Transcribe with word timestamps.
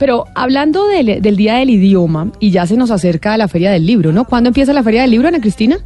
Pero 0.00 0.24
hablando 0.34 0.88
del, 0.88 1.20
del 1.20 1.36
Día 1.36 1.56
del 1.56 1.68
Idioma, 1.68 2.32
y 2.40 2.50
ya 2.52 2.66
se 2.66 2.74
nos 2.74 2.90
acerca 2.90 3.36
la 3.36 3.48
Feria 3.48 3.70
del 3.70 3.84
Libro, 3.84 4.12
¿no? 4.12 4.24
¿Cuándo 4.24 4.48
empieza 4.48 4.72
la 4.72 4.82
Feria 4.82 5.02
del 5.02 5.10
Libro, 5.10 5.28
Ana 5.28 5.42
Cristina? 5.42 5.78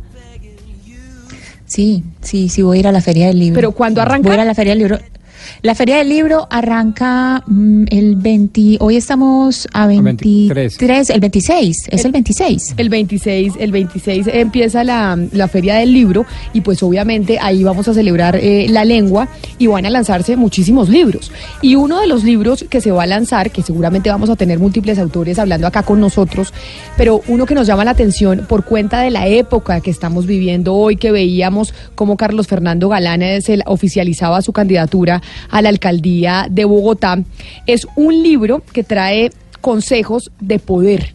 Sí, 1.67 2.05
sí, 2.21 2.49
sí, 2.49 2.63
voy 2.63 2.77
a 2.77 2.81
ir 2.81 2.87
a 2.87 2.93
la 2.93 3.01
Feria 3.01 3.27
del 3.27 3.41
Libro. 3.41 3.57
¿Pero 3.57 3.73
cuándo 3.73 4.01
arranca? 4.01 4.29
Voy 4.29 4.31
a 4.31 4.35
ir 4.37 4.41
a 4.43 4.45
la 4.45 4.55
Feria 4.55 4.71
del 4.71 4.79
Libro. 4.79 4.99
La 5.63 5.75
Feria 5.75 5.99
del 5.99 6.09
Libro 6.09 6.47
arranca 6.51 7.43
mm, 7.47 7.85
el 7.91 8.17
20, 8.17 8.79
hoy 8.81 8.97
estamos 8.97 9.67
a 9.73 9.87
23, 9.87 11.11
el 11.11 11.21
26, 11.21 11.89
es 11.91 12.05
el, 12.05 12.13
26. 12.13 12.75
El 12.77 12.89
26, 12.89 13.55
el 13.59 13.73
26 13.73 14.27
empieza 14.33 14.85
la, 14.85 15.19
la 15.33 15.49
Feria 15.49 15.77
del 15.77 15.93
Libro 15.93 16.27
y 16.53 16.61
pues 16.61 16.83
obviamente 16.83 17.39
ahí 17.41 17.63
vamos 17.65 17.89
a 17.89 17.95
celebrar 17.95 18.37
eh, 18.37 18.67
la 18.69 18.85
lengua 18.85 19.29
y 19.59 19.67
van 19.67 19.87
a 19.87 19.91
lanzarse 19.91 20.37
muchísimos 20.37 20.89
libros. 20.89 21.33
Y 21.63 21.77
uno 21.77 22.01
de 22.01 22.07
los 22.07 22.25
libros 22.25 22.65
que 22.69 22.81
se 22.81 22.91
va 22.91 23.05
a 23.05 23.07
lanzar, 23.07 23.51
que 23.51 23.63
seguramente 23.63 24.11
vamos 24.11 24.31
a 24.31 24.37
tener 24.37 24.59
múltiples 24.59 24.99
autores 24.99 25.39
hablando 25.39 25.67
acá 25.67 25.83
con 25.83 26.01
nosotros, 26.01 26.53
pero 26.97 27.23
uno 27.29 27.47
que 27.47 27.55
nos 27.55 27.67
llama 27.67 27.85
la 27.85 27.93
atención 27.93 28.45
por 28.49 28.65
cuenta 28.65 29.01
de 29.01 29.11
la 29.11 29.29
época 29.29 29.81
que 29.81 29.91
estamos 29.91 30.27
viviendo 30.27 30.75
hoy, 30.75 30.97
que 30.97 31.13
veíamos 31.13 31.73
cómo 31.95 32.17
Carlos 32.17 32.49
Fernando 32.49 32.89
Galán 32.89 33.15
se 33.41 33.61
oficializaba 33.67 34.43
su 34.43 34.53
candidatura 34.53 35.23
a 35.51 35.63
la 35.63 35.69
alcaldía 35.69 36.47
de 36.51 36.65
Bogotá, 36.65 37.23
es 37.67 37.87
un 37.97 38.23
libro 38.23 38.63
que 38.73 38.85
trae 38.85 39.31
consejos 39.61 40.31
de 40.41 40.59
poder 40.59 41.15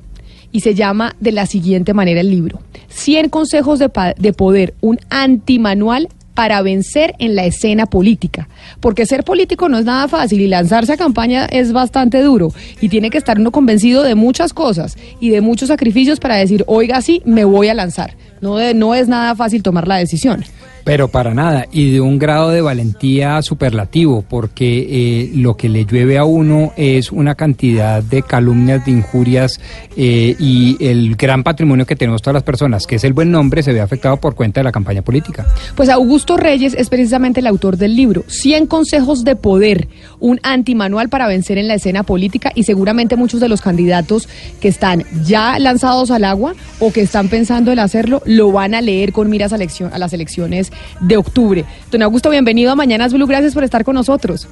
y 0.52 0.61
se 0.61 0.73
llama 0.73 1.16
de 1.19 1.31
la 1.31 1.45
siguiente 1.45 1.94
manera 1.94 2.21
el 2.21 2.30
libro. 2.30 2.61
100 2.89 3.30
consejos 3.30 3.80
de, 3.80 3.91
de 4.17 4.33
poder, 4.33 4.73
un 4.81 4.99
antimanual 5.09 6.09
para 6.39 6.61
vencer 6.61 7.16
en 7.19 7.36
la 7.36 7.44
escena 7.44 7.86
política. 7.86 8.47
Porque 8.80 9.05
ser 9.05 9.25
político 9.25 9.67
no 9.67 9.77
es 9.77 9.83
nada 9.83 10.08
fácil 10.08 10.39
y 10.39 10.47
lanzarse 10.47 10.93
a 10.93 10.97
campaña 10.97 11.45
es 11.45 11.73
bastante 11.73 12.21
duro. 12.21 12.53
Y 12.80 12.88
tiene 12.88 13.09
que 13.09 13.17
estar 13.17 13.38
uno 13.38 13.52
convencido 13.52 14.03
de 14.03 14.16
muchas 14.16 14.53
cosas 14.53 14.97
y 15.19 15.31
de 15.31 15.41
muchos 15.41 15.67
sacrificios 15.67 16.19
para 16.19 16.38
decir, 16.38 16.64
oiga, 16.66 17.02
sí, 17.02 17.21
me 17.25 17.43
voy 17.43 17.67
a 17.67 17.73
lanzar. 17.73 18.16
No, 18.39 18.55
no 18.73 18.95
es 18.95 19.09
nada 19.09 19.36
fácil 19.36 19.64
tomar 19.64 19.86
la 19.86 19.97
decisión. 19.97 20.45
Pero 20.89 21.07
para 21.07 21.35
nada, 21.35 21.67
y 21.71 21.91
de 21.91 22.01
un 22.01 22.17
grado 22.17 22.49
de 22.49 22.61
valentía 22.61 23.43
superlativo, 23.43 24.25
porque 24.27 24.87
eh, 24.89 25.31
lo 25.35 25.55
que 25.55 25.69
le 25.69 25.85
llueve 25.85 26.17
a 26.17 26.25
uno 26.25 26.73
es 26.77 27.11
una 27.11 27.35
cantidad 27.35 28.01
de 28.01 28.23
calumnias, 28.23 28.83
de 28.85 28.93
injurias, 28.93 29.61
eh, 29.95 30.35
y 30.39 30.83
el 30.83 31.15
gran 31.15 31.43
patrimonio 31.43 31.85
que 31.85 31.95
tenemos 31.95 32.23
todas 32.23 32.33
las 32.33 32.41
personas, 32.41 32.87
que 32.87 32.95
es 32.95 33.03
el 33.03 33.13
buen 33.13 33.29
nombre, 33.29 33.61
se 33.61 33.71
ve 33.71 33.81
afectado 33.81 34.17
por 34.17 34.33
cuenta 34.33 34.61
de 34.61 34.63
la 34.63 34.71
campaña 34.71 35.03
política. 35.03 35.45
Pues 35.75 35.89
Augusto 35.89 36.37
Reyes 36.37 36.73
es 36.73 36.89
precisamente 36.89 37.41
el 37.41 37.45
autor 37.45 37.77
del 37.77 37.95
libro, 37.95 38.23
100 38.27 38.65
consejos 38.65 39.23
de 39.23 39.35
poder, 39.35 39.89
un 40.19 40.39
antimanual 40.41 41.07
para 41.09 41.27
vencer 41.27 41.59
en 41.59 41.67
la 41.67 41.75
escena 41.75 42.01
política, 42.01 42.51
y 42.55 42.63
seguramente 42.63 43.15
muchos 43.15 43.39
de 43.39 43.47
los 43.47 43.61
candidatos 43.61 44.27
que 44.59 44.69
están 44.69 45.03
ya 45.23 45.59
lanzados 45.59 46.09
al 46.09 46.25
agua 46.25 46.55
o 46.79 46.91
que 46.91 47.01
están 47.01 47.27
pensando 47.27 47.71
en 47.71 47.77
hacerlo, 47.77 48.23
lo 48.25 48.51
van 48.51 48.73
a 48.73 48.81
leer 48.81 49.13
con 49.13 49.29
miras 49.29 49.53
a, 49.53 49.57
a 49.57 49.99
las 49.99 50.14
elecciones 50.14 50.71
de 50.99 51.17
octubre. 51.17 51.65
Don 51.91 52.01
Augusto, 52.01 52.29
bienvenido 52.29 52.71
a 52.71 52.75
Mañanas 52.75 53.13
Blue, 53.13 53.27
gracias 53.27 53.53
por 53.53 53.63
estar 53.63 53.83
con 53.83 53.95
nosotros. 53.95 54.47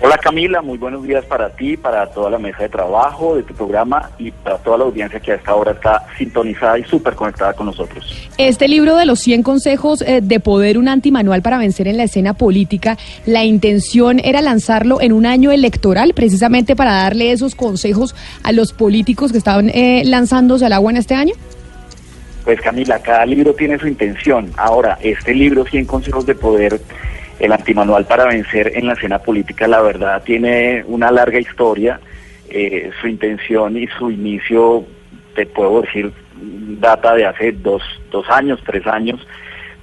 Hola 0.00 0.16
Camila, 0.16 0.62
muy 0.62 0.78
buenos 0.78 1.02
días 1.02 1.24
para 1.24 1.50
ti, 1.50 1.76
para 1.76 2.06
toda 2.06 2.30
la 2.30 2.38
mesa 2.38 2.62
de 2.62 2.68
trabajo 2.68 3.34
de 3.34 3.42
tu 3.42 3.52
programa 3.52 4.10
y 4.16 4.30
para 4.30 4.56
toda 4.58 4.78
la 4.78 4.84
audiencia 4.84 5.18
que 5.18 5.32
a 5.32 5.34
esta 5.34 5.52
hora 5.56 5.72
está 5.72 6.06
sintonizada 6.16 6.78
y 6.78 6.84
súper 6.84 7.16
conectada 7.16 7.52
con 7.54 7.66
nosotros. 7.66 8.30
Este 8.38 8.68
libro 8.68 8.94
de 8.94 9.06
los 9.06 9.18
100 9.18 9.42
consejos 9.42 10.02
eh, 10.02 10.20
de 10.22 10.38
poder, 10.38 10.78
un 10.78 10.86
antimanual 10.86 11.42
para 11.42 11.58
vencer 11.58 11.88
en 11.88 11.96
la 11.96 12.04
escena 12.04 12.34
política, 12.34 12.96
la 13.26 13.42
intención 13.42 14.20
era 14.20 14.40
lanzarlo 14.40 15.00
en 15.00 15.12
un 15.12 15.26
año 15.26 15.50
electoral 15.50 16.14
precisamente 16.14 16.76
para 16.76 16.92
darle 16.92 17.32
esos 17.32 17.56
consejos 17.56 18.14
a 18.44 18.52
los 18.52 18.72
políticos 18.72 19.32
que 19.32 19.38
estaban 19.38 19.68
eh, 19.70 20.04
lanzándose 20.04 20.64
al 20.64 20.74
agua 20.74 20.92
en 20.92 20.98
este 20.98 21.16
año. 21.16 21.34
Pues 22.48 22.62
Camila, 22.62 22.98
cada 23.02 23.26
libro 23.26 23.52
tiene 23.52 23.78
su 23.78 23.86
intención. 23.86 24.50
Ahora, 24.56 24.96
este 25.02 25.34
libro, 25.34 25.66
100 25.66 25.84
consejos 25.84 26.24
de 26.24 26.34
poder, 26.34 26.80
el 27.40 27.52
antimanual 27.52 28.06
para 28.06 28.24
vencer 28.24 28.72
en 28.74 28.86
la 28.86 28.94
escena 28.94 29.18
política, 29.18 29.68
la 29.68 29.82
verdad 29.82 30.22
tiene 30.22 30.82
una 30.86 31.10
larga 31.10 31.38
historia. 31.38 32.00
Eh, 32.48 32.90
su 33.02 33.06
intención 33.06 33.76
y 33.76 33.86
su 33.88 34.10
inicio, 34.10 34.86
te 35.34 35.44
puedo 35.44 35.82
decir, 35.82 36.10
data 36.80 37.14
de 37.16 37.26
hace 37.26 37.52
dos, 37.52 37.82
dos 38.10 38.24
años, 38.30 38.58
tres 38.64 38.86
años, 38.86 39.20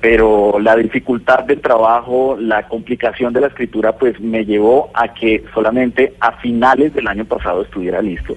pero 0.01 0.57
la 0.59 0.75
dificultad 0.75 1.43
del 1.43 1.61
trabajo, 1.61 2.35
la 2.39 2.67
complicación 2.67 3.31
de 3.31 3.41
la 3.41 3.47
escritura, 3.49 3.91
pues 3.91 4.19
me 4.19 4.43
llevó 4.43 4.89
a 4.95 5.13
que 5.13 5.43
solamente 5.53 6.15
a 6.19 6.31
finales 6.37 6.95
del 6.95 7.07
año 7.09 7.25
pasado 7.25 7.61
estuviera 7.61 8.01
listo 8.01 8.35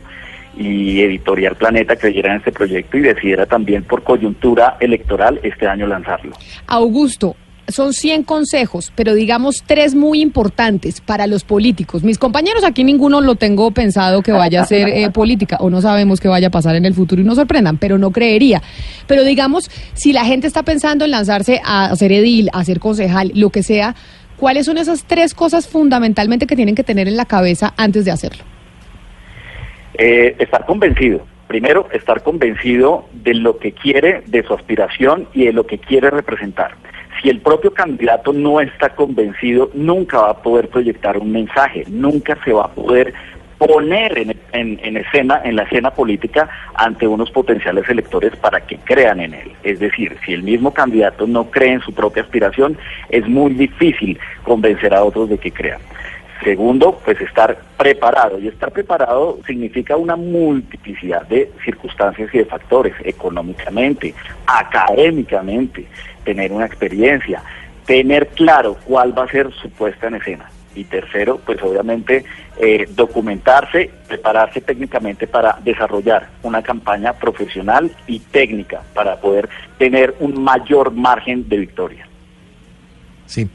y 0.59 1.01
Editorial 1.01 1.55
Planeta 1.55 1.97
creyera 1.97 2.33
en 2.33 2.39
este 2.39 2.53
proyecto 2.53 2.99
y 2.99 3.03
decidiera 3.03 3.47
también 3.47 3.85
por 3.85 4.03
coyuntura 4.03 4.77
electoral 4.81 5.39
este 5.43 5.67
año 5.69 5.87
lanzarlo. 5.87 6.33
Augusto, 6.67 7.37
son 7.69 7.93
100 7.93 8.25
consejos, 8.25 8.93
pero 8.95 9.15
digamos 9.15 9.63
tres 9.67 9.95
muy 9.95 10.21
importantes 10.21 11.01
para 11.01 11.27
los 11.27 11.45
políticos. 11.45 12.03
Mis 12.03 12.19
compañeros 12.19 12.65
aquí 12.65 12.83
ninguno 12.83 13.21
lo 13.21 13.35
tengo 13.35 13.71
pensado 13.71 14.23
que 14.23 14.33
vaya 14.33 14.63
a 14.63 14.67
ser 14.67 14.89
eh, 14.89 15.11
política 15.13 15.59
o 15.61 15.71
no 15.71 15.81
sabemos 15.81 16.19
qué 16.19 16.29
vaya 16.29 16.49
a 16.49 16.51
pasar 16.51 16.77
en 16.77 16.87
el 16.87 16.95
futuro 16.95 17.21
y 17.21 17.25
nos 17.25 17.37
sorprendan, 17.37 17.79
pero 17.79 17.99
no 17.99 18.11
creería. 18.11 18.63
Pero 19.07 19.23
digamos, 19.23 19.71
si 19.95 20.13
la 20.13 20.25
gente 20.25 20.47
está 20.47 20.63
pensando 20.63 21.05
en 21.05 21.11
lanzarse 21.11 21.61
a 21.65 21.95
ser 21.95 22.11
edil, 22.13 22.49
a 22.53 22.65
ser 22.65 22.81
concejal, 22.81 23.33
lo 23.35 23.51
que 23.51 23.63
sea, 23.63 23.95
¿cuáles 24.37 24.67
son 24.67 24.79
esas 24.79 25.05
tres 25.05 25.35
cosas 25.35 25.69
fundamentalmente 25.69 26.47
que 26.47 26.57
tienen 26.57 26.75
que 26.75 26.85
tener 26.85 27.07
en 27.07 27.17
la 27.17 27.27
cabeza 27.27 27.75
antes 27.77 28.05
de 28.05 28.11
hacerlo? 28.11 28.58
Eh, 29.99 30.37
estar 30.39 30.65
convencido. 30.65 31.27
Primero, 31.49 31.89
estar 31.93 32.23
convencido 32.23 33.07
de 33.13 33.35
lo 33.35 33.59
que 33.59 33.73
quiere, 33.73 34.23
de 34.27 34.45
su 34.45 34.55
aspiración 34.55 35.27
y 35.35 35.47
de 35.47 35.53
lo 35.53 35.67
que 35.67 35.79
quiere 35.79 36.11
representar. 36.11 36.73
Si 37.21 37.29
el 37.29 37.41
propio 37.41 37.75
candidato 37.75 38.33
no 38.33 38.61
está 38.61 38.91
convencido, 38.91 39.71
nunca 39.75 40.21
va 40.21 40.31
a 40.31 40.43
poder 40.43 40.69
proyectar 40.69 41.19
un 41.19 41.33
mensaje, 41.33 41.85
nunca 41.89 42.39
se 42.45 42.53
va 42.53 42.67
a 42.67 42.69
poder 42.69 43.13
poner 43.59 44.37
en, 44.53 44.97
escena, 44.97 45.41
en 45.45 45.57
la 45.57 45.65
escena 45.65 45.91
política 45.91 46.49
ante 46.75 47.09
unos 47.09 47.33
potenciales 47.33 47.89
electores 47.89 48.37
para 48.37 48.61
que 48.61 48.77
crean 48.77 49.19
en 49.19 49.35
él. 49.35 49.51
Es 49.65 49.81
decir, 49.81 50.17
si 50.25 50.33
el 50.33 50.45
mismo 50.45 50.73
candidato 50.73 51.27
no 51.27 51.51
cree 51.51 51.73
en 51.73 51.81
su 51.81 51.93
propia 51.93 52.23
aspiración, 52.23 52.79
es 53.09 53.27
muy 53.27 53.55
difícil 53.55 54.17
convencer 54.45 54.95
a 54.95 55.03
otros 55.03 55.29
de 55.29 55.39
que 55.39 55.51
crean. 55.51 55.81
Segundo, 56.43 57.01
pues 57.05 57.21
estar 57.21 57.59
preparado. 57.77 58.39
Y 58.39 58.49
estar 58.49 58.71
preparado 58.71 59.39
significa 59.47 59.97
una 59.97 60.17
multiplicidad 60.17 61.27
de 61.27 61.51
circunstancias 61.65 62.31
y 62.33 62.39
de 62.39 62.45
factores, 62.45 62.95
económicamente, 63.05 64.15
académicamente, 64.47 65.87
tener 66.25 66.53
una 66.53 66.67
experiencia, 66.67 67.43
tener 67.87 68.29
claro 68.29 68.77
cuál 68.85 69.17
va 69.17 69.25
a 69.25 69.29
ser 69.29 69.53
su 69.53 69.69
puesta 69.71 70.07
en 70.07 70.15
escena. 70.15 70.51
Y 70.75 70.85
tercero, 70.85 71.41
pues 71.45 71.61
obviamente 71.61 72.25
eh, 72.61 72.87
documentarse, 72.91 73.91
prepararse 74.07 74.61
técnicamente 74.61 75.27
para 75.27 75.59
desarrollar 75.65 76.29
una 76.45 76.63
campaña 76.63 77.15
profesional 77.15 77.91
y 78.07 78.21
técnica 78.21 78.83
para 78.95 79.17
poder 79.17 79.49
tener 79.77 80.15
un 80.21 80.41
mayor 80.41 80.93
margen 80.93 81.49
de 81.49 81.57
victoria. 81.57 82.07
Sí. 83.27 83.49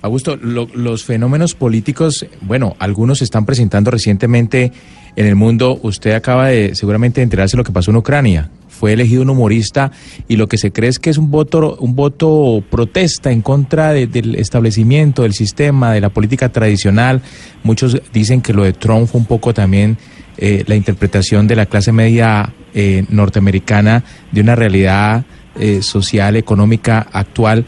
Augusto, 0.00 0.36
los 0.36 1.04
fenómenos 1.04 1.54
políticos, 1.54 2.26
bueno, 2.40 2.76
algunos 2.78 3.18
se 3.18 3.24
están 3.24 3.44
presentando 3.44 3.90
recientemente 3.90 4.72
en 5.16 5.26
el 5.26 5.34
mundo. 5.34 5.78
Usted 5.82 6.12
acaba 6.12 6.48
de 6.48 6.74
seguramente 6.76 7.20
enterarse 7.20 7.56
de 7.56 7.58
lo 7.58 7.64
que 7.64 7.72
pasó 7.72 7.90
en 7.90 7.96
Ucrania. 7.96 8.50
Fue 8.68 8.92
elegido 8.92 9.22
un 9.22 9.30
humorista 9.30 9.90
y 10.28 10.36
lo 10.36 10.46
que 10.46 10.56
se 10.56 10.70
cree 10.70 10.88
es 10.88 11.00
que 11.00 11.10
es 11.10 11.18
un 11.18 11.32
voto, 11.32 11.76
un 11.80 11.96
voto 11.96 12.62
protesta 12.70 13.32
en 13.32 13.42
contra 13.42 13.92
del 13.92 14.36
establecimiento, 14.36 15.22
del 15.22 15.34
sistema, 15.34 15.92
de 15.92 16.00
la 16.00 16.10
política 16.10 16.50
tradicional. 16.50 17.20
Muchos 17.64 18.00
dicen 18.12 18.40
que 18.40 18.52
lo 18.52 18.62
de 18.62 18.74
Trump 18.74 19.08
fue 19.08 19.20
un 19.20 19.26
poco 19.26 19.52
también 19.52 19.98
eh, 20.36 20.62
la 20.68 20.76
interpretación 20.76 21.48
de 21.48 21.56
la 21.56 21.66
clase 21.66 21.90
media 21.90 22.52
eh, 22.72 23.04
norteamericana 23.08 24.04
de 24.30 24.40
una 24.40 24.54
realidad 24.54 25.24
eh, 25.58 25.82
social, 25.82 26.36
económica 26.36 27.04
actual. 27.10 27.66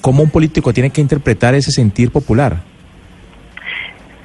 ¿Cómo 0.00 0.22
un 0.22 0.30
político 0.30 0.72
tiene 0.72 0.90
que 0.90 1.00
interpretar 1.00 1.54
ese 1.54 1.70
sentir 1.70 2.10
popular? 2.10 2.58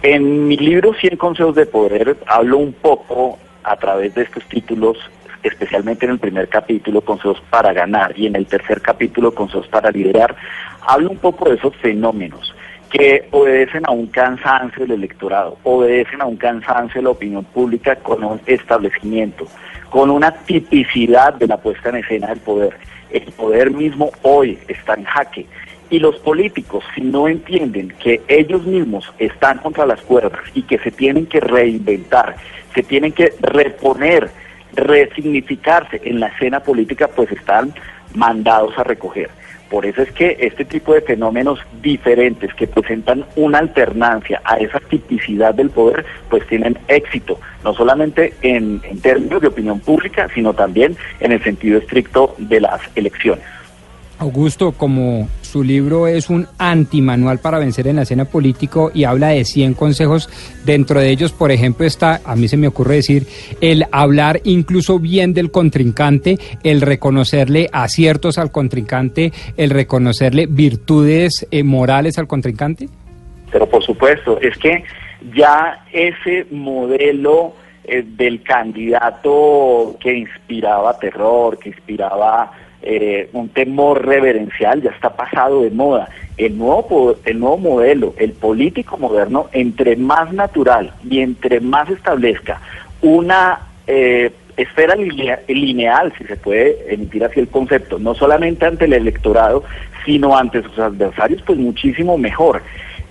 En 0.01 0.47
mi 0.47 0.57
libro 0.57 0.93
100 0.93 1.17
consejos 1.17 1.55
de 1.55 1.65
poder 1.65 2.17
hablo 2.27 2.57
un 2.57 2.73
poco 2.73 3.39
a 3.63 3.75
través 3.75 4.13
de 4.15 4.23
estos 4.23 4.43
títulos, 4.45 4.97
especialmente 5.43 6.05
en 6.05 6.11
el 6.11 6.19
primer 6.19 6.47
capítulo, 6.47 7.01
consejos 7.01 7.41
para 7.49 7.73
ganar, 7.73 8.17
y 8.17 8.27
en 8.27 8.35
el 8.35 8.45
tercer 8.45 8.81
capítulo, 8.81 9.33
consejos 9.33 9.67
para 9.67 9.91
liderar, 9.91 10.35
hablo 10.87 11.09
un 11.09 11.17
poco 11.17 11.49
de 11.49 11.55
esos 11.55 11.75
fenómenos 11.77 12.54
que 12.97 13.27
obedecen 13.31 13.83
a 13.85 13.91
un 13.91 14.07
cansancio 14.07 14.83
del 14.83 14.93
electorado, 14.93 15.57
obedecen 15.63 16.21
a 16.21 16.25
un 16.25 16.37
cansancio 16.37 17.01
de 17.01 17.03
la 17.03 17.09
opinión 17.09 17.43
pública 17.43 17.97
con 17.97 18.23
un 18.23 18.39
establecimiento, 18.45 19.47
con 19.89 20.09
una 20.09 20.31
tipicidad 20.31 21.33
de 21.33 21.47
la 21.47 21.57
puesta 21.57 21.89
en 21.89 21.97
escena 21.97 22.27
del 22.27 22.39
poder. 22.39 22.77
El 23.09 23.33
poder 23.33 23.71
mismo 23.71 24.11
hoy 24.21 24.57
está 24.69 24.93
en 24.93 25.03
jaque. 25.03 25.45
Y 25.89 25.99
los 25.99 26.15
políticos, 26.19 26.85
si 26.95 27.01
no 27.01 27.27
entienden 27.27 27.89
que 27.99 28.21
ellos 28.29 28.65
mismos 28.65 29.13
están 29.19 29.57
contra 29.57 29.85
las 29.85 29.99
cuerdas 30.01 30.39
y 30.53 30.61
que 30.61 30.79
se 30.79 30.91
tienen 30.91 31.25
que 31.25 31.41
reinventar, 31.41 32.37
se 32.73 32.81
tienen 32.81 33.11
que 33.11 33.33
reponer, 33.41 34.29
resignificarse 34.73 35.99
en 36.05 36.21
la 36.21 36.27
escena 36.27 36.61
política, 36.61 37.09
pues 37.09 37.29
están 37.33 37.73
mandados 38.13 38.77
a 38.77 38.85
recoger. 38.85 39.29
Por 39.69 39.85
eso 39.85 40.01
es 40.03 40.11
que 40.11 40.37
este 40.39 40.63
tipo 40.63 40.93
de 40.93 41.01
fenómenos 41.01 41.59
diferentes 41.81 42.53
que 42.53 42.67
presentan 42.67 43.25
una 43.35 43.57
alternancia 43.57 44.41
a 44.43 44.57
esa 44.57 44.79
tipicidad 44.79 45.53
del 45.55 45.69
poder, 45.69 46.05
pues 46.29 46.45
tienen 46.47 46.77
éxito, 46.87 47.39
no 47.63 47.73
solamente 47.73 48.33
en, 48.41 48.81
en 48.83 49.01
términos 49.01 49.41
de 49.41 49.47
opinión 49.47 49.79
pública, 49.79 50.29
sino 50.33 50.53
también 50.53 50.95
en 51.19 51.31
el 51.31 51.43
sentido 51.43 51.79
estricto 51.79 52.35
de 52.37 52.61
las 52.61 52.81
elecciones. 52.95 53.43
Augusto, 54.19 54.71
como 54.71 55.27
su 55.41 55.63
libro 55.63 56.07
es 56.07 56.29
un 56.29 56.47
antimanual 56.57 57.39
para 57.39 57.59
vencer 57.59 57.87
en 57.87 57.97
la 57.97 58.01
escena 58.01 58.25
político 58.25 58.91
y 58.93 59.03
habla 59.03 59.29
de 59.29 59.45
100 59.45 59.73
consejos, 59.73 60.29
dentro 60.65 60.99
de 60.99 61.09
ellos, 61.09 61.31
por 61.31 61.51
ejemplo, 61.51 61.85
está, 61.85 62.21
a 62.25 62.35
mí 62.35 62.47
se 62.47 62.57
me 62.57 62.67
ocurre 62.67 62.95
decir, 62.95 63.27
el 63.61 63.85
hablar 63.91 64.41
incluso 64.43 64.99
bien 64.99 65.33
del 65.33 65.51
contrincante, 65.51 66.37
el 66.63 66.81
reconocerle 66.81 67.69
aciertos 67.71 68.37
al 68.37 68.51
contrincante, 68.51 69.31
el 69.57 69.69
reconocerle 69.69 70.47
virtudes 70.47 71.47
eh, 71.51 71.63
morales 71.63 72.17
al 72.17 72.27
contrincante. 72.27 72.89
Pero 73.51 73.69
por 73.69 73.83
supuesto, 73.83 74.39
es 74.41 74.57
que 74.57 74.83
ya 75.33 75.85
ese 75.93 76.45
modelo 76.51 77.53
eh, 77.85 78.03
del 78.05 78.41
candidato 78.43 79.95
que 79.99 80.13
inspiraba 80.13 80.97
terror, 80.97 81.59
que 81.59 81.69
inspiraba 81.69 82.51
eh, 82.81 83.29
un 83.33 83.49
temor 83.49 84.05
reverencial 84.05 84.81
ya 84.81 84.91
está 84.91 85.15
pasado 85.15 85.63
de 85.63 85.71
moda. 85.71 86.09
El 86.37 86.57
nuevo, 86.57 87.15
el 87.25 87.39
nuevo 87.39 87.57
modelo, 87.57 88.13
el 88.17 88.33
político 88.33 88.97
moderno, 88.97 89.47
entre 89.53 89.95
más 89.95 90.33
natural 90.33 90.93
y 91.09 91.21
entre 91.21 91.59
más 91.61 91.89
establezca 91.89 92.61
una 93.01 93.59
eh, 93.87 94.31
esfera 94.57 94.95
lineal, 94.95 96.13
si 96.17 96.23
se 96.25 96.37
puede 96.37 96.93
emitir 96.93 97.23
así 97.23 97.39
el 97.39 97.47
concepto, 97.47 97.99
no 97.99 98.15
solamente 98.15 98.65
ante 98.65 98.85
el 98.85 98.93
electorado, 98.93 99.63
sino 100.05 100.37
ante 100.37 100.63
sus 100.63 100.79
adversarios, 100.79 101.41
pues 101.41 101.57
muchísimo 101.57 102.17
mejor. 102.17 102.61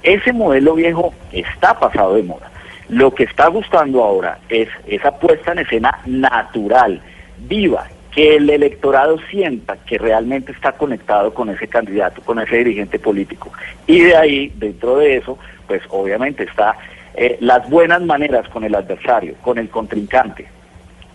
Ese 0.02 0.32
modelo 0.32 0.75
viejo 0.75 1.14
está 1.32 1.78
pasado 1.78 2.14
de 2.14 2.22
moda. 2.22 2.50
Lo 2.88 3.14
que 3.14 3.25
está 3.25 3.49
gustando 3.49 4.02
ahora 4.02 4.38
es 4.49 4.69
esa 4.87 5.19
puesta 5.19 5.52
en 5.52 5.60
escena 5.60 5.99
natural, 6.06 7.00
viva, 7.49 7.87
que 8.14 8.37
el 8.37 8.49
electorado 8.49 9.19
sienta 9.31 9.76
que 9.84 9.99
realmente 9.99 10.52
está 10.52 10.72
conectado 10.72 11.34
con 11.34 11.50
ese 11.50 11.66
candidato, 11.66 12.22
con 12.22 12.38
ese 12.38 12.58
dirigente 12.58 12.99
político. 12.99 13.50
Y 13.87 14.00
de 14.00 14.16
ahí, 14.16 14.52
dentro 14.56 14.99
de 14.99 15.16
eso, 15.16 15.37
pues 15.66 15.82
obviamente 15.90 16.44
está 16.44 16.76
eh, 17.16 17.37
las 17.40 17.69
buenas 17.69 18.02
maneras 18.02 18.49
con 18.49 18.62
el 18.62 18.75
adversario, 18.75 19.34
con 19.43 19.58
el 19.58 19.69
contrincante. 19.69 20.46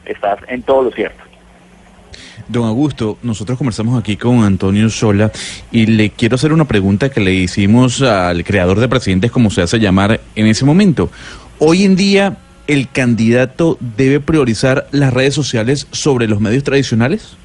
Estás 0.06 0.40
en 0.48 0.62
todo 0.64 0.84
lo 0.84 0.92
cierto. 0.92 1.24
Don 2.48 2.66
Augusto, 2.66 3.18
nosotros 3.22 3.58
conversamos 3.58 4.00
aquí 4.00 4.18
con 4.18 4.44
Antonio 4.44 4.90
Sola 4.90 5.32
y 5.72 5.86
le 5.86 6.10
quiero 6.10 6.36
hacer 6.36 6.52
una 6.52 6.66
pregunta 6.66 7.10
que 7.10 7.20
le 7.20 7.34
hicimos 7.34 8.02
al 8.02 8.44
creador 8.44 8.80
de 8.80 8.90
presidentes, 8.90 9.32
como 9.32 9.52
se 9.52 9.62
hace 9.62 9.80
llamar 9.80 10.20
en 10.36 10.48
ese 10.48 10.66
momento. 10.66 11.12
Hoy 11.60 11.84
en 11.84 11.96
día, 11.96 12.38
el 12.70 12.88
candidato 12.88 13.78
debe 13.80 14.20
priorizar 14.20 14.86
las 14.92 15.12
redes 15.12 15.34
sociales 15.34 15.88
sobre 15.90 16.28
los 16.28 16.40
medios 16.40 16.64
tradicionales? 16.64 17.36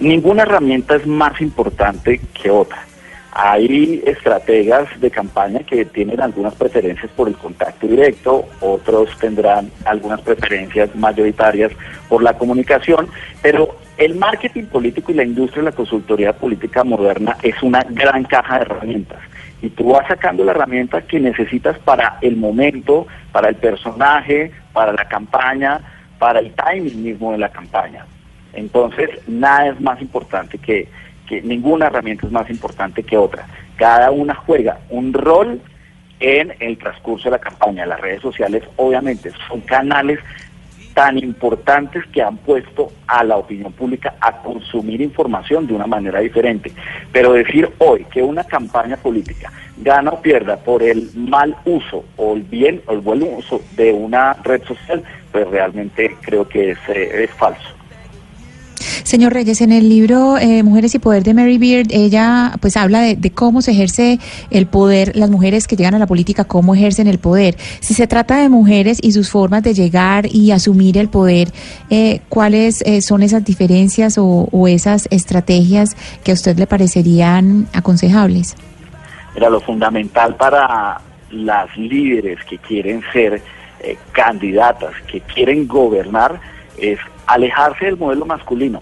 Ninguna 0.00 0.42
herramienta 0.42 0.96
es 0.96 1.06
más 1.06 1.40
importante 1.40 2.20
que 2.34 2.50
otra. 2.50 2.84
Hay 3.30 4.02
estrategas 4.04 4.88
de 5.00 5.08
campaña 5.08 5.60
que 5.60 5.84
tienen 5.84 6.20
algunas 6.20 6.52
preferencias 6.54 7.12
por 7.12 7.28
el 7.28 7.36
contacto 7.36 7.86
directo, 7.86 8.44
otros 8.60 9.16
tendrán 9.20 9.70
algunas 9.84 10.20
preferencias 10.20 10.92
mayoritarias 10.96 11.70
por 12.08 12.24
la 12.24 12.36
comunicación, 12.36 13.06
pero 13.40 13.78
el 13.98 14.16
marketing 14.16 14.64
político 14.64 15.12
y 15.12 15.14
la 15.14 15.24
industria 15.24 15.62
de 15.62 15.70
la 15.70 15.76
consultoría 15.76 16.32
política 16.32 16.82
moderna 16.82 17.36
es 17.40 17.62
una 17.62 17.86
gran 17.88 18.24
caja 18.24 18.56
de 18.56 18.62
herramientas 18.62 19.20
y 19.62 19.70
tú 19.70 19.92
vas 19.92 20.06
sacando 20.08 20.44
la 20.44 20.50
herramienta 20.50 21.02
que 21.02 21.20
necesitas 21.20 21.78
para 21.78 22.18
el 22.20 22.36
momento, 22.36 23.06
para 23.30 23.48
el 23.48 23.54
personaje, 23.54 24.50
para 24.72 24.92
la 24.92 25.06
campaña, 25.06 25.80
para 26.18 26.40
el 26.40 26.52
timing 26.52 27.02
mismo 27.02 27.32
de 27.32 27.38
la 27.38 27.48
campaña. 27.48 28.04
Entonces, 28.52 29.08
nada 29.28 29.68
es 29.68 29.80
más 29.80 30.02
importante 30.02 30.58
que, 30.58 30.88
que 31.28 31.40
ninguna 31.42 31.86
herramienta 31.86 32.26
es 32.26 32.32
más 32.32 32.50
importante 32.50 33.04
que 33.04 33.16
otra. 33.16 33.46
Cada 33.76 34.10
una 34.10 34.34
juega 34.34 34.80
un 34.90 35.12
rol 35.12 35.60
en 36.18 36.54
el 36.58 36.76
transcurso 36.76 37.24
de 37.24 37.36
la 37.36 37.38
campaña. 37.38 37.86
Las 37.86 38.00
redes 38.00 38.20
sociales 38.20 38.64
obviamente 38.76 39.30
son 39.48 39.60
canales 39.60 40.18
tan 40.94 41.18
importantes 41.18 42.04
que 42.12 42.22
han 42.22 42.36
puesto 42.38 42.92
a 43.06 43.24
la 43.24 43.36
opinión 43.36 43.72
pública 43.72 44.14
a 44.20 44.42
consumir 44.42 45.00
información 45.00 45.66
de 45.66 45.74
una 45.74 45.86
manera 45.86 46.20
diferente. 46.20 46.72
Pero 47.12 47.32
decir 47.32 47.68
hoy 47.78 48.04
que 48.12 48.22
una 48.22 48.44
campaña 48.44 48.96
política 48.96 49.52
gana 49.78 50.10
o 50.10 50.20
pierda 50.20 50.56
por 50.56 50.82
el 50.82 51.10
mal 51.14 51.56
uso 51.64 52.04
o 52.16 52.34
el 52.34 52.42
bien 52.42 52.82
o 52.86 52.92
el 52.92 53.00
buen 53.00 53.22
uso 53.22 53.60
de 53.76 53.92
una 53.92 54.34
red 54.44 54.62
social, 54.64 55.02
pues 55.30 55.48
realmente 55.48 56.16
creo 56.20 56.46
que 56.48 56.72
es, 56.72 56.78
eh, 56.88 57.24
es 57.24 57.30
falso. 57.30 57.81
Señor 59.12 59.34
Reyes, 59.34 59.60
en 59.60 59.72
el 59.72 59.90
libro 59.90 60.38
eh, 60.38 60.62
Mujeres 60.62 60.94
y 60.94 60.98
Poder 60.98 61.22
de 61.22 61.34
Mary 61.34 61.58
Beard, 61.58 61.88
ella 61.90 62.52
pues 62.62 62.78
habla 62.78 63.02
de, 63.02 63.30
cómo 63.30 63.60
se 63.60 63.72
ejerce 63.72 64.18
el 64.50 64.64
poder, 64.64 65.14
las 65.16 65.28
mujeres 65.28 65.68
que 65.68 65.76
llegan 65.76 65.94
a 65.94 65.98
la 65.98 66.06
política, 66.06 66.44
cómo 66.44 66.74
ejercen 66.74 67.06
el 67.08 67.18
poder. 67.18 67.56
Si 67.80 67.92
se 67.92 68.06
trata 68.06 68.38
de 68.38 68.48
mujeres 68.48 68.98
y 69.02 69.12
sus 69.12 69.28
formas 69.28 69.64
de 69.64 69.74
llegar 69.74 70.24
y 70.24 70.50
asumir 70.50 70.96
el 70.96 71.10
poder, 71.10 71.48
eh, 71.90 72.22
¿cuáles 72.30 72.80
eh, 72.86 73.02
son 73.02 73.22
esas 73.22 73.44
diferencias 73.44 74.16
o, 74.16 74.48
o 74.50 74.66
esas 74.66 75.08
estrategias 75.10 75.94
que 76.24 76.30
a 76.30 76.34
usted 76.34 76.56
le 76.56 76.66
parecerían 76.66 77.66
aconsejables? 77.74 78.56
Mira, 79.34 79.50
lo 79.50 79.60
fundamental 79.60 80.36
para 80.36 81.02
las 81.30 81.76
líderes 81.76 82.42
que 82.48 82.56
quieren 82.56 83.02
ser 83.12 83.42
candidatas, 84.12 84.94
que 85.06 85.20
quieren 85.20 85.68
gobernar, 85.68 86.40
es 86.78 86.98
alejarse 87.26 87.84
del 87.84 87.98
modelo 87.98 88.24
masculino 88.24 88.80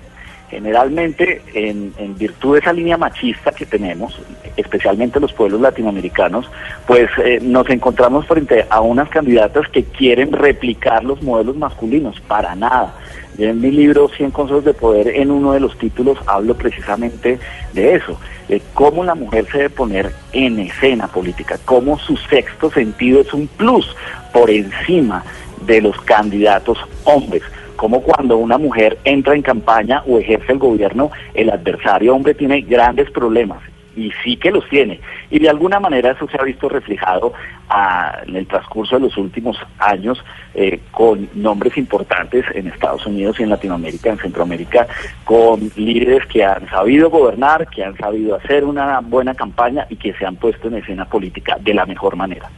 generalmente 0.50 1.42
en, 1.54 1.92
virtud 2.18 2.54
de 2.54 2.58
esa 2.58 2.72
línea 2.72 2.96
machista 2.96 3.52
que 3.52 3.64
tenemos, 3.64 4.20
especialmente 4.56 5.20
los 5.20 5.32
pueblos 5.32 5.60
latinoamericanos, 5.60 6.50
pues 6.86 7.08
eh, 7.24 7.38
nos 7.40 7.70
encontramos 7.70 8.26
frente 8.26 8.66
a 8.68 8.80
unas 8.80 9.08
candidatas 9.08 9.68
que 9.68 9.84
quieren 9.84 10.32
replicar 10.32 11.04
los 11.04 11.22
modelos 11.22 11.56
masculinos, 11.56 12.20
para 12.20 12.54
nada. 12.56 12.94
en 13.38 13.60
mi 13.60 13.70
libro 13.70 14.08
100 14.08 14.32
consejos 14.32 14.64
de 14.64 14.74
poder, 14.74 15.08
en 15.08 15.30
uno 15.30 15.52
de 15.52 15.60
los 15.60 15.78
títulos 15.78 16.18
hablo 16.26 16.54
precisamente 16.56 17.38
de 17.72 17.94
eso, 17.94 18.18
de 18.48 18.60
cómo 18.74 19.04
la 19.04 19.14
mujer 19.14 19.46
se 19.52 19.58
debe 19.58 19.70
poner 19.70 20.12
en 20.32 20.58
escena 20.58 21.06
política, 21.06 21.58
cómo 21.64 21.98
su 22.00 22.16
sexto 22.16 22.70
sentido 22.72 23.20
es 23.20 23.32
un 23.32 23.46
plus 23.46 23.96
por 24.32 24.50
encima 24.50 25.24
de 25.64 25.80
los 25.80 25.98
candidatos 26.00 26.78
hombres 27.04 27.42
como 27.80 28.02
cuando 28.02 28.36
una 28.36 28.58
mujer 28.58 28.98
entra 29.04 29.34
en 29.34 29.40
campaña 29.40 30.02
o 30.06 30.18
ejerce 30.18 30.52
el 30.52 30.58
gobierno, 30.58 31.10
el 31.32 31.48
adversario 31.48 32.14
hombre 32.14 32.34
tiene 32.34 32.60
grandes 32.60 33.10
problemas 33.10 33.62
y 33.96 34.12
sí 34.22 34.36
que 34.36 34.50
los 34.50 34.68
tiene. 34.68 35.00
Y 35.30 35.38
de 35.38 35.48
alguna 35.48 35.80
manera 35.80 36.10
eso 36.10 36.28
se 36.28 36.36
ha 36.38 36.44
visto 36.44 36.68
reflejado 36.68 37.32
ah, 37.70 38.18
en 38.26 38.36
el 38.36 38.46
transcurso 38.46 38.96
de 38.96 39.06
los 39.06 39.16
últimos 39.16 39.56
años 39.78 40.22
eh, 40.52 40.78
con 40.90 41.26
nombres 41.32 41.78
importantes 41.78 42.44
en 42.52 42.66
Estados 42.66 43.06
Unidos 43.06 43.40
y 43.40 43.44
en 43.44 43.48
Latinoamérica, 43.48 44.10
en 44.10 44.18
Centroamérica, 44.18 44.86
con 45.24 45.60
líderes 45.74 46.26
que 46.26 46.44
han 46.44 46.68
sabido 46.68 47.08
gobernar, 47.08 47.66
que 47.68 47.82
han 47.82 47.96
sabido 47.96 48.34
hacer 48.34 48.62
una 48.62 49.00
buena 49.00 49.34
campaña 49.34 49.86
y 49.88 49.96
que 49.96 50.12
se 50.12 50.26
han 50.26 50.36
puesto 50.36 50.68
en 50.68 50.74
escena 50.74 51.06
política 51.06 51.56
de 51.58 51.72
la 51.72 51.86
mejor 51.86 52.14
manera. 52.14 52.50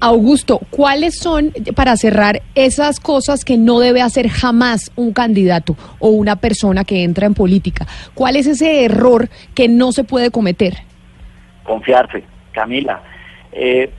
Augusto, 0.00 0.60
¿cuáles 0.70 1.18
son, 1.18 1.52
para 1.76 1.94
cerrar, 1.96 2.40
esas 2.54 3.00
cosas 3.00 3.44
que 3.44 3.58
no 3.58 3.80
debe 3.80 4.00
hacer 4.00 4.28
jamás 4.28 4.90
un 4.96 5.12
candidato 5.12 5.76
o 5.98 6.08
una 6.08 6.36
persona 6.36 6.84
que 6.84 7.04
entra 7.04 7.26
en 7.26 7.34
política? 7.34 7.86
¿Cuál 8.14 8.36
es 8.36 8.46
ese 8.46 8.84
error 8.84 9.28
que 9.54 9.68
no 9.68 9.92
se 9.92 10.04
puede 10.04 10.30
cometer? 10.30 10.74
Confiarse, 11.64 12.24
Camila. 12.52 13.02
Eh, 13.52 13.90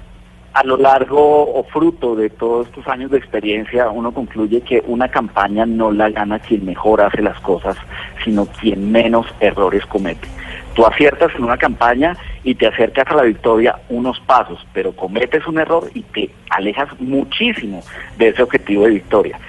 a 0.53 0.63
lo 0.63 0.75
largo 0.75 1.53
o 1.53 1.63
fruto 1.65 2.15
de 2.15 2.29
todos 2.29 2.67
estos 2.67 2.88
años 2.88 3.12
de 3.12 3.17
experiencia, 3.17 3.89
uno 3.89 4.12
concluye 4.12 4.62
que 4.62 4.84
una 4.88 5.08
campaña 5.08 5.65
no 5.65 5.91
la 5.91 6.10
gana 6.10 6.39
quien 6.39 6.65
mejor 6.65 7.01
hace 7.01 7.22
las 7.22 7.39
cosas, 7.41 7.77
sino 8.24 8.48
quien 8.48 8.91
menos 8.91 9.27
errores 9.39 9.86
comete. 9.86 10.27
Tú 10.74 10.86
aciertas 10.86 11.31
en 11.36 11.43
una 11.43 11.58
campaña 11.58 12.17
y 12.43 12.55
te 12.55 12.67
acercas 12.67 13.07
a 13.07 13.15
la 13.15 13.24
victoria 13.24 13.75
unos 13.89 14.19
pasos, 14.21 14.65
pero 14.74 14.95
cometes 14.95 15.45
un 15.48 15.60
error 15.60 15.89
y 15.93 16.01
te 16.01 16.29
alejas 16.50 16.89
muchísimo 17.00 17.81
de 18.17 18.29
ese 18.29 18.43
objetivo 18.43 18.86
de 18.86 18.91
victoria. 18.91 19.39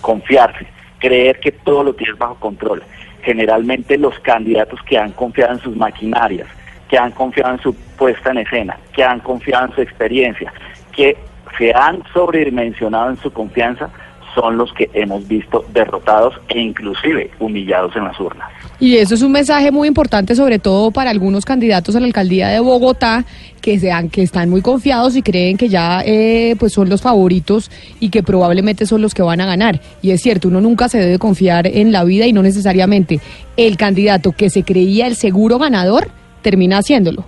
Confiarse, 0.00 0.66
creer 0.98 1.40
que 1.40 1.52
todo 1.52 1.84
lo 1.84 1.94
tienes 1.94 2.16
bajo 2.16 2.36
control. 2.36 2.82
Generalmente 3.22 3.98
los 3.98 4.18
candidatos 4.20 4.80
que 4.82 4.96
han 4.96 5.12
confiado 5.12 5.54
en 5.54 5.60
sus 5.60 5.76
maquinarias, 5.76 6.48
que 6.88 6.98
han 6.98 7.10
confiado 7.10 7.54
en 7.54 7.60
su 7.60 7.74
puesta 7.74 8.30
en 8.30 8.38
escena, 8.38 8.78
que 8.92 9.04
han 9.04 9.20
confiado 9.20 9.66
en 9.66 9.74
su 9.74 9.82
experiencia, 9.82 10.52
que 10.92 11.16
se 11.58 11.72
han 11.74 12.02
sobredimensionado 12.12 13.10
en 13.10 13.16
su 13.18 13.32
confianza, 13.32 13.90
son 14.34 14.56
los 14.56 14.72
que 14.72 14.90
hemos 14.92 15.26
visto 15.26 15.64
derrotados 15.72 16.34
e 16.48 16.60
inclusive 16.60 17.30
humillados 17.38 17.94
en 17.96 18.04
las 18.04 18.18
urnas. 18.20 18.48
Y 18.80 18.96
eso 18.96 19.14
es 19.14 19.22
un 19.22 19.32
mensaje 19.32 19.72
muy 19.72 19.88
importante, 19.88 20.36
sobre 20.36 20.60
todo 20.60 20.92
para 20.92 21.10
algunos 21.10 21.44
candidatos 21.44 21.96
a 21.96 22.00
la 22.00 22.06
alcaldía 22.06 22.48
de 22.48 22.60
Bogotá, 22.60 23.24
que 23.60 23.80
sean, 23.80 24.08
que 24.08 24.22
están 24.22 24.50
muy 24.50 24.62
confiados 24.62 25.16
y 25.16 25.22
creen 25.22 25.56
que 25.56 25.68
ya 25.68 26.02
eh, 26.04 26.54
pues 26.60 26.72
son 26.74 26.88
los 26.88 27.02
favoritos 27.02 27.72
y 27.98 28.10
que 28.10 28.22
probablemente 28.22 28.86
son 28.86 29.02
los 29.02 29.14
que 29.14 29.22
van 29.22 29.40
a 29.40 29.46
ganar. 29.46 29.80
Y 30.00 30.12
es 30.12 30.22
cierto, 30.22 30.46
uno 30.46 30.60
nunca 30.60 30.88
se 30.88 30.98
debe 30.98 31.18
confiar 31.18 31.66
en 31.66 31.90
la 31.90 32.04
vida 32.04 32.26
y 32.26 32.32
no 32.32 32.42
necesariamente 32.42 33.20
el 33.56 33.76
candidato 33.76 34.30
que 34.30 34.48
se 34.48 34.62
creía 34.62 35.08
el 35.08 35.16
seguro 35.16 35.58
ganador 35.58 36.08
termina 36.42 36.78
haciéndolo. 36.78 37.24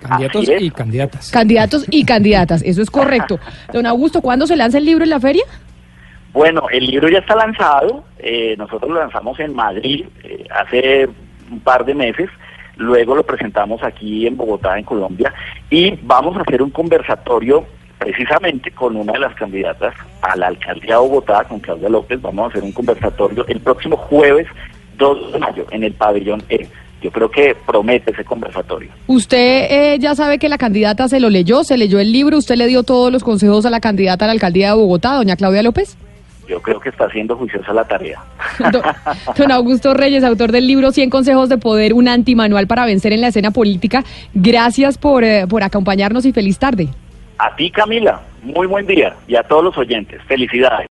Candidatos 0.00 0.50
y 0.60 0.70
candidatas. 0.70 1.30
Candidatos 1.30 1.86
y 1.90 2.04
candidatas, 2.04 2.62
eso 2.64 2.82
es 2.82 2.90
correcto. 2.90 3.38
Don 3.72 3.86
Augusto, 3.86 4.20
¿cuándo 4.20 4.48
se 4.48 4.56
lanza 4.56 4.78
el 4.78 4.84
libro 4.84 5.04
en 5.04 5.10
la 5.10 5.20
feria? 5.20 5.44
Bueno, 6.32 6.62
el 6.70 6.86
libro 6.86 7.08
ya 7.08 7.18
está 7.18 7.36
lanzado, 7.36 8.04
eh, 8.18 8.54
nosotros 8.56 8.90
lo 8.90 8.98
lanzamos 8.98 9.38
en 9.38 9.54
Madrid 9.54 10.06
eh, 10.24 10.46
hace 10.50 11.08
un 11.50 11.60
par 11.60 11.84
de 11.84 11.94
meses, 11.94 12.30
luego 12.76 13.14
lo 13.14 13.22
presentamos 13.22 13.82
aquí 13.82 14.26
en 14.26 14.36
Bogotá, 14.36 14.78
en 14.78 14.84
Colombia, 14.84 15.32
y 15.68 15.98
vamos 16.02 16.36
a 16.38 16.40
hacer 16.40 16.62
un 16.62 16.70
conversatorio 16.70 17.66
precisamente 17.98 18.70
con 18.70 18.96
una 18.96 19.12
de 19.12 19.18
las 19.18 19.34
candidatas 19.34 19.94
a 20.22 20.34
la 20.36 20.48
alcaldía 20.48 20.94
de 20.94 21.00
Bogotá, 21.00 21.44
con 21.44 21.60
Claudia 21.60 21.90
López, 21.90 22.20
vamos 22.22 22.46
a 22.46 22.48
hacer 22.48 22.62
un 22.62 22.72
conversatorio 22.72 23.46
el 23.46 23.60
próximo 23.60 23.96
jueves 23.96 24.46
2 24.96 25.32
de 25.34 25.38
mayo 25.38 25.66
en 25.70 25.84
el 25.84 25.92
pabellón 25.92 26.42
E. 26.48 26.66
Yo 27.02 27.10
creo 27.10 27.30
que 27.30 27.56
promete 27.66 28.12
ese 28.12 28.24
conversatorio. 28.24 28.88
Usted 29.08 29.66
eh, 29.70 29.98
ya 29.98 30.14
sabe 30.14 30.38
que 30.38 30.48
la 30.48 30.56
candidata 30.56 31.08
se 31.08 31.18
lo 31.18 31.30
leyó, 31.30 31.64
se 31.64 31.76
leyó 31.76 31.98
el 31.98 32.12
libro, 32.12 32.38
usted 32.38 32.54
le 32.54 32.68
dio 32.68 32.84
todos 32.84 33.12
los 33.12 33.24
consejos 33.24 33.66
a 33.66 33.70
la 33.70 33.80
candidata 33.80 34.24
a 34.24 34.28
la 34.28 34.32
alcaldía 34.32 34.68
de 34.68 34.76
Bogotá, 34.76 35.14
doña 35.14 35.36
Claudia 35.36 35.62
López. 35.64 35.98
Yo 36.48 36.60
creo 36.60 36.80
que 36.80 36.88
está 36.88 37.04
haciendo 37.04 37.36
juiciosa 37.36 37.72
la 37.72 37.84
tarea. 37.84 38.20
Don, 38.72 38.82
don 39.36 39.52
Augusto 39.52 39.94
Reyes, 39.94 40.24
autor 40.24 40.52
del 40.52 40.66
libro 40.66 40.90
100 40.90 41.08
consejos 41.08 41.48
de 41.48 41.58
poder, 41.58 41.94
un 41.94 42.08
antimanual 42.08 42.66
para 42.66 42.84
vencer 42.84 43.12
en 43.12 43.20
la 43.20 43.28
escena 43.28 43.50
política. 43.50 44.04
Gracias 44.34 44.98
por, 44.98 45.24
eh, 45.24 45.46
por 45.48 45.62
acompañarnos 45.62 46.24
y 46.26 46.32
feliz 46.32 46.58
tarde. 46.58 46.88
A 47.38 47.54
ti, 47.56 47.70
Camila, 47.70 48.20
muy 48.42 48.66
buen 48.66 48.86
día 48.86 49.14
y 49.26 49.36
a 49.36 49.42
todos 49.42 49.64
los 49.64 49.78
oyentes. 49.78 50.20
Felicidades. 50.24 50.88